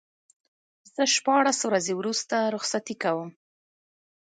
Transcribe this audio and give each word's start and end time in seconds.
زه 0.93 1.03
شپاړس 1.15 1.59
ورځې 1.65 1.93
وروسته 1.95 2.35
رخصتي 2.55 2.95
کوم. 3.03 3.29